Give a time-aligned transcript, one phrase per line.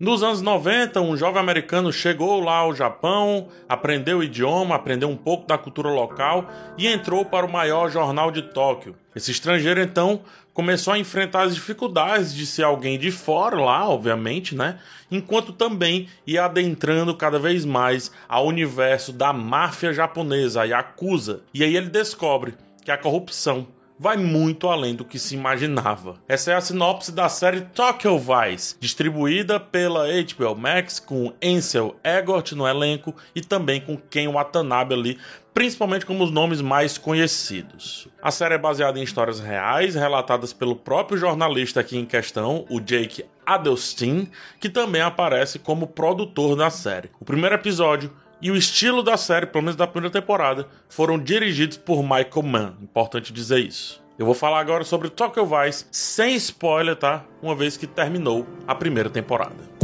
[0.00, 5.16] Nos anos 90, um jovem americano chegou lá ao Japão, aprendeu o idioma, aprendeu um
[5.16, 8.94] pouco da cultura local e entrou para o maior jornal de Tóquio.
[9.12, 10.20] Esse estrangeiro então
[10.54, 14.78] começou a enfrentar as dificuldades de ser alguém de fora lá, obviamente, né?
[15.10, 21.42] Enquanto também ia adentrando cada vez mais ao universo da máfia japonesa, a Yakuza.
[21.52, 22.54] E aí ele descobre
[22.84, 23.66] que a corrupção
[23.98, 26.16] vai muito além do que se imaginava.
[26.28, 32.52] Essa é a sinopse da série Tokyo Vice, distribuída pela HBO Max com Ansel Elgort
[32.52, 35.18] no elenco e também com Ken Watanabe ali,
[35.52, 38.06] principalmente como os nomes mais conhecidos.
[38.22, 42.80] A série é baseada em histórias reais relatadas pelo próprio jornalista aqui em questão, o
[42.80, 47.10] Jake Adelstein, que também aparece como produtor da série.
[47.18, 51.76] O primeiro episódio e o estilo da série, pelo menos da primeira temporada, foram dirigidos
[51.76, 52.76] por Michael Mann.
[52.80, 54.02] Importante dizer isso.
[54.18, 57.24] Eu vou falar agora sobre Tokyo Vice, sem spoiler, tá?
[57.42, 59.78] Uma vez que terminou a primeira temporada.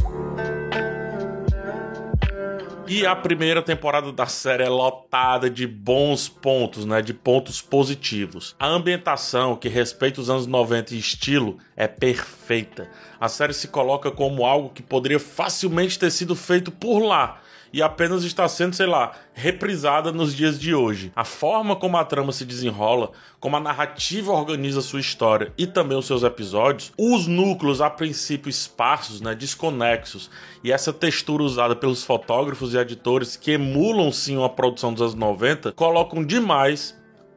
[2.87, 7.01] E a primeira temporada da série é lotada de bons pontos, né?
[7.01, 8.55] De pontos positivos.
[8.59, 12.91] A ambientação, que respeita os anos 90 e estilo, é perfeita.
[13.19, 17.41] A série se coloca como algo que poderia facilmente ter sido feito por lá
[17.75, 21.11] e apenas está sendo, sei lá, reprisada nos dias de hoje.
[21.17, 25.99] A forma como a trama se desenrola, como a narrativa organiza sua história e também
[25.99, 30.31] os seus episódios, os núcleos a princípio esparsos, né, desconexos,
[30.63, 35.15] e essa textura usada pelos fotógrafos e editores que emulam sim uma produção dos anos
[35.17, 36.95] 90, colocam demais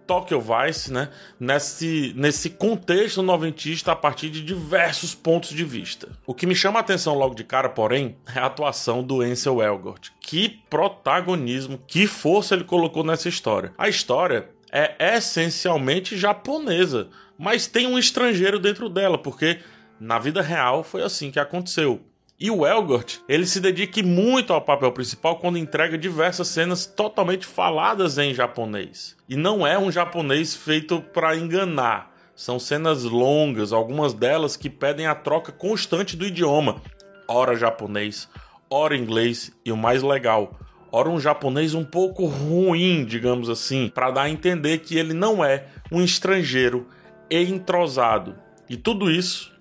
[0.07, 6.09] Tokyo Vice, né, nesse, nesse contexto noventista a partir de diversos pontos de vista.
[6.25, 9.61] O que me chama a atenção logo de cara, porém, é a atuação do Ansel
[9.61, 10.09] Elgort.
[10.21, 13.73] Que protagonismo, que força ele colocou nessa história.
[13.77, 19.59] A história é essencialmente japonesa, mas tem um estrangeiro dentro dela, porque
[19.99, 22.01] na vida real foi assim que aconteceu.
[22.39, 27.47] E o Elgort, ele se dedica muito ao papel principal quando entrega diversas cenas totalmente
[27.47, 29.17] faladas em japonês.
[29.27, 32.15] E não é um japonês feito para enganar.
[32.35, 36.79] São cenas longas, algumas delas que pedem a troca constante do idioma.
[37.27, 38.29] Ora japonês,
[38.69, 40.59] ora inglês e o mais legal,
[40.91, 45.43] ora um japonês um pouco ruim, digamos assim, para dar a entender que ele não
[45.43, 46.87] é um estrangeiro
[47.31, 48.35] e entrosado.
[48.69, 49.56] E tudo isso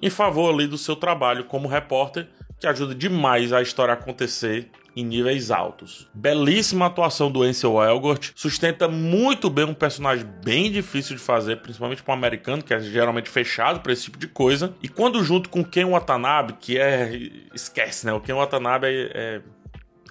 [0.00, 5.04] em favor ali do seu trabalho como repórter, que ajuda demais a história acontecer em
[5.04, 6.08] níveis altos.
[6.14, 12.02] Belíssima atuação do Ansel Elgort, sustenta muito bem um personagem bem difícil de fazer, principalmente
[12.02, 14.74] para um americano, que é geralmente fechado para esse tipo de coisa.
[14.82, 17.12] E quando junto com Ken Watanabe, que é.
[17.54, 18.12] Esquece, né?
[18.14, 19.40] O Ken Watanabe é, é,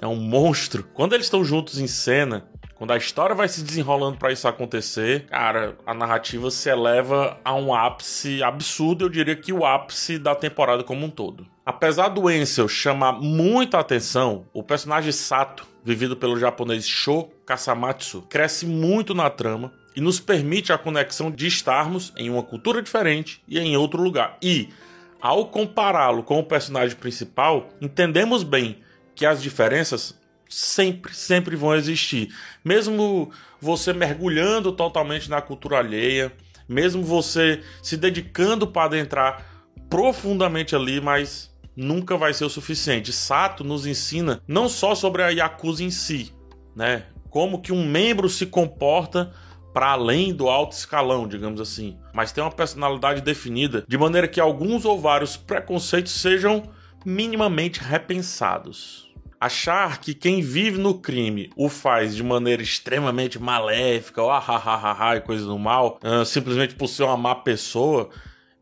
[0.04, 0.84] é um monstro.
[0.94, 5.26] Quando eles estão juntos em cena, quando a história vai se desenrolando para isso acontecer,
[5.28, 10.36] cara, a narrativa se eleva a um ápice absurdo, eu diria que o ápice da
[10.36, 11.48] temporada como um todo.
[11.66, 18.66] Apesar do Ansel chamar muita atenção, o personagem Sato, vivido pelo japonês Sho Kasamatsu, cresce
[18.66, 23.58] muito na trama e nos permite a conexão de estarmos em uma cultura diferente e
[23.58, 24.38] em outro lugar.
[24.42, 24.70] E,
[25.22, 28.80] ao compará-lo com o personagem principal, entendemos bem
[29.16, 30.14] que as diferenças
[30.50, 32.34] sempre, sempre vão existir.
[32.64, 36.32] Mesmo você mergulhando totalmente na cultura alheia,
[36.68, 39.46] mesmo você se dedicando para adentrar
[39.90, 43.12] profundamente ali, mas nunca vai ser o suficiente.
[43.12, 46.34] Sato nos ensina não só sobre a Yakuza em si,
[46.76, 47.04] né?
[47.30, 49.34] Como que um membro se comporta
[49.74, 54.40] para além do alto escalão, digamos assim, mas tem uma personalidade definida de maneira que
[54.40, 56.64] alguns ou vários preconceitos sejam
[57.06, 59.14] minimamente repensados.
[59.40, 65.22] Achar que quem vive no crime o faz de maneira extremamente maléfica, ou ah, e
[65.22, 68.10] coisa do mal, uh, simplesmente por ser uma má pessoa,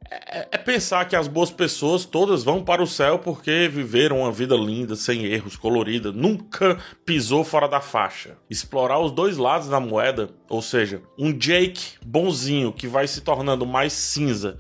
[0.09, 4.31] é, é, pensar que as boas pessoas todas vão para o céu porque viveram uma
[4.31, 8.38] vida linda, sem erros, colorida, nunca pisou fora da faixa.
[8.50, 13.66] Explorar os dois lados da moeda, ou seja, um Jake bonzinho que vai se tornando
[13.66, 14.57] mais cinza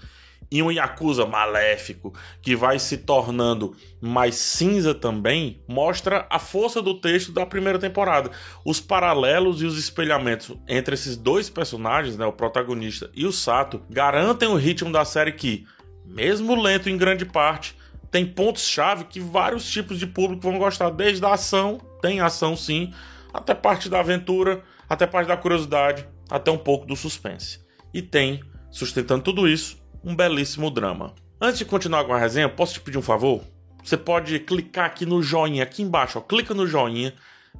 [0.53, 6.93] e um Yakuza maléfico que vai se tornando mais cinza também, mostra a força do
[6.93, 8.29] texto da primeira temporada.
[8.63, 13.81] Os paralelos e os espelhamentos entre esses dois personagens, né, o protagonista e o Sato,
[13.89, 15.65] garantem o ritmo da série que,
[16.05, 17.75] mesmo lento em grande parte,
[18.11, 22.93] tem pontos-chave que vários tipos de público vão gostar, desde a ação, tem ação sim,
[23.33, 27.59] até parte da aventura, até parte da curiosidade, até um pouco do suspense.
[27.91, 31.13] E tem, sustentando tudo isso, um belíssimo drama.
[31.39, 33.41] Antes de continuar com a resenha, posso te pedir um favor?
[33.83, 37.13] Você pode clicar aqui no joinha, aqui embaixo, ó, clica no joinha,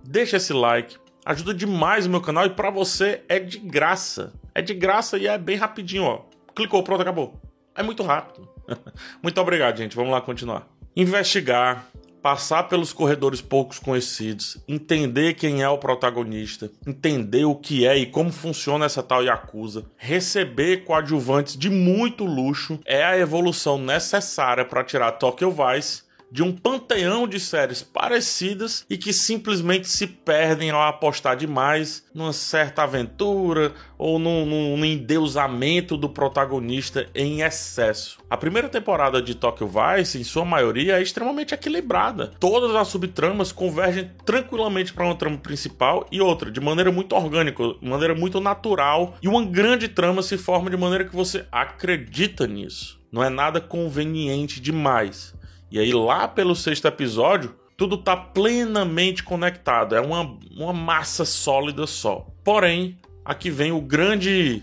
[0.03, 4.33] deixa esse like, ajuda demais o meu canal e para você é de graça.
[4.55, 6.21] É de graça e é bem rapidinho, ó.
[6.55, 7.41] Clicou, pronto, acabou.
[7.75, 8.47] É muito rápido.
[9.21, 9.95] muito obrigado, gente.
[9.95, 10.67] Vamos lá continuar.
[10.95, 11.87] investigar,
[12.23, 18.05] passar pelos corredores poucos conhecidos, entender quem é o protagonista, entender o que é e
[18.05, 24.85] como funciona essa tal Yakuza, receber coadjuvantes de muito luxo é a evolução necessária para
[24.85, 26.03] tirar Tokyo Vice
[26.33, 32.33] de um panteão de séries parecidas e que simplesmente se perdem ao apostar demais numa
[32.33, 38.17] certa aventura ou num, num endeusamento do protagonista em excesso.
[38.27, 42.31] A primeira temporada de Tokyo Vice, em sua maioria, é extremamente equilibrada.
[42.39, 47.63] Todas as subtramas convergem tranquilamente para uma trama principal e outra, de maneira muito orgânica,
[47.79, 52.47] de maneira muito natural, e uma grande trama se forma de maneira que você acredita
[52.47, 52.99] nisso.
[53.11, 55.35] Não é nada conveniente demais.
[55.73, 59.95] E aí, lá pelo sexto episódio, tudo tá plenamente conectado.
[59.95, 62.27] É uma, uma massa sólida só.
[62.43, 64.61] Porém, aqui vem o grande.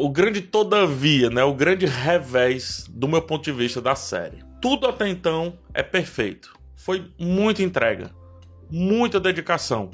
[0.00, 1.44] o grande todavia, né?
[1.44, 4.42] O grande revés do meu ponto de vista da série.
[4.62, 6.58] Tudo até então é perfeito.
[6.74, 8.10] Foi muita entrega,
[8.70, 9.90] muita dedicação.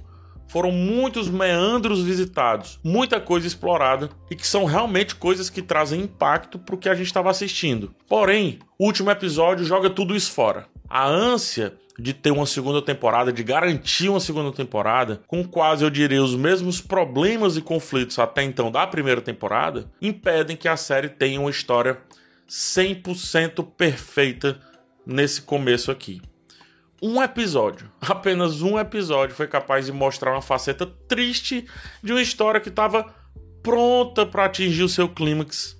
[0.50, 6.58] Foram muitos meandros visitados, muita coisa explorada e que são realmente coisas que trazem impacto
[6.58, 7.94] para o que a gente estava assistindo.
[8.08, 10.66] Porém, o último episódio joga tudo isso fora.
[10.88, 15.90] A ânsia de ter uma segunda temporada, de garantir uma segunda temporada, com quase eu
[15.90, 21.10] diria os mesmos problemas e conflitos até então da primeira temporada, impedem que a série
[21.10, 21.98] tenha uma história
[22.48, 24.58] 100% perfeita
[25.06, 26.20] nesse começo aqui.
[27.02, 31.66] Um episódio, apenas um episódio, foi capaz de mostrar uma faceta triste
[32.02, 33.14] de uma história que estava
[33.62, 35.76] pronta para atingir o seu clímax,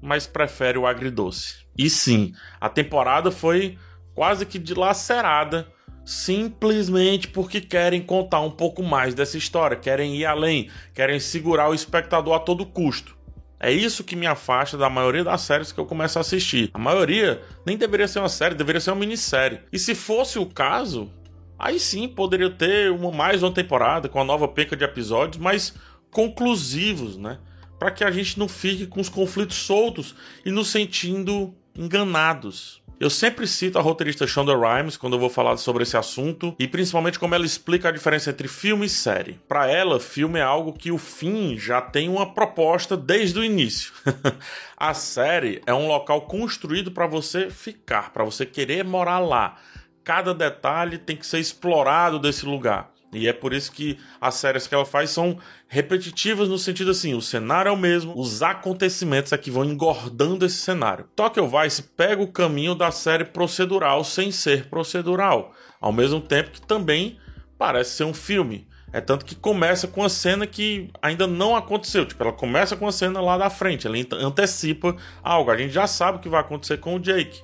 [0.00, 1.62] mas prefere o agridoce.
[1.76, 3.78] E sim, a temporada foi
[4.14, 5.66] quase que dilacerada
[6.04, 11.74] simplesmente porque querem contar um pouco mais dessa história, querem ir além, querem segurar o
[11.74, 13.16] espectador a todo custo.
[13.64, 16.68] É isso que me afasta da maioria das séries que eu começo a assistir.
[16.74, 19.60] A maioria nem deveria ser uma série, deveria ser uma minissérie.
[19.72, 21.08] E se fosse o caso,
[21.56, 25.74] aí sim poderia ter uma mais uma temporada com a nova penca de episódios, mas
[26.10, 27.38] conclusivos, né?
[27.78, 32.81] Para que a gente não fique com os conflitos soltos e nos sentindo enganados.
[33.00, 36.68] Eu sempre cito a roteirista Shonda Rhimes quando eu vou falar sobre esse assunto e
[36.68, 39.40] principalmente como ela explica a diferença entre filme e série.
[39.48, 43.92] Para ela, filme é algo que o fim já tem uma proposta desde o início.
[44.76, 49.56] a série é um local construído para você ficar, para você querer morar lá.
[50.04, 52.91] Cada detalhe tem que ser explorado desse lugar.
[53.12, 55.38] E é por isso que as séries que ela faz são
[55.68, 60.46] repetitivas no sentido assim, o cenário é o mesmo, os acontecimentos é que vão engordando
[60.46, 61.06] esse cenário.
[61.14, 66.62] Tokyo Vice pega o caminho da série procedural sem ser procedural, ao mesmo tempo que
[66.62, 67.18] também
[67.58, 68.66] parece ser um filme.
[68.94, 72.04] É tanto que começa com a cena que ainda não aconteceu.
[72.04, 75.50] Tipo, ela começa com a cena lá da frente, ela antecipa algo.
[75.50, 77.42] A gente já sabe o que vai acontecer com o Jake.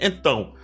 [0.00, 0.54] Então,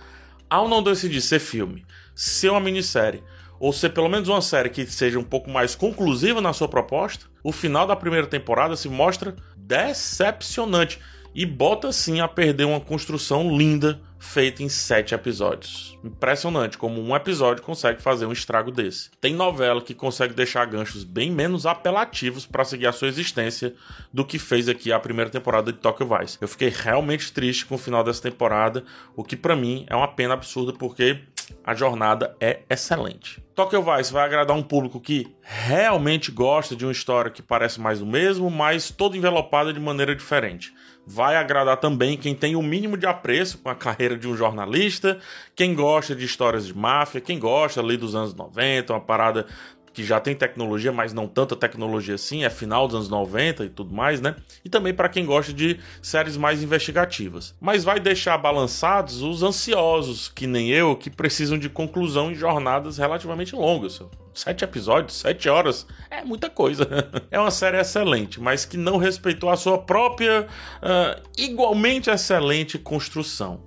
[0.49, 3.23] ao não decidir ser filme, ser uma minissérie,
[3.61, 7.27] ou ser pelo menos uma série que seja um pouco mais conclusiva na sua proposta,
[7.43, 10.99] o final da primeira temporada se mostra decepcionante
[11.33, 15.97] e bota sim a perder uma construção linda feita em sete episódios.
[16.03, 19.09] Impressionante como um episódio consegue fazer um estrago desse.
[19.19, 23.73] Tem novela que consegue deixar ganchos bem menos apelativos para seguir a sua existência
[24.13, 26.37] do que fez aqui a primeira temporada de Tokyo Vice.
[26.39, 28.83] Eu fiquei realmente triste com o final dessa temporada,
[29.15, 31.19] o que para mim é uma pena absurda porque
[31.63, 33.43] a jornada é excelente.
[33.55, 37.99] Tokyo Vice vai agradar um público que realmente gosta de uma história que parece mais
[37.99, 40.73] do mesmo, mas toda envelopada de maneira diferente.
[41.05, 45.19] Vai agradar também quem tem o mínimo de apreço com a carreira de um jornalista,
[45.55, 49.45] quem gosta de histórias de máfia, quem gosta ali dos anos 90, uma parada
[49.93, 53.69] que já tem tecnologia, mas não tanta tecnologia assim, é final dos anos 90 e
[53.69, 54.35] tudo mais, né?
[54.63, 57.55] E também para quem gosta de séries mais investigativas.
[57.59, 62.97] Mas vai deixar balançados os ansiosos, que nem eu, que precisam de conclusão em jornadas
[62.97, 64.01] relativamente longas.
[64.33, 66.87] Sete episódios, sete horas, é muita coisa.
[67.29, 70.47] é uma série excelente, mas que não respeitou a sua própria,
[70.81, 73.61] uh, igualmente excelente construção.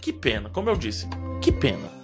[0.00, 1.06] Que pena, como eu disse,
[1.42, 1.97] que pena.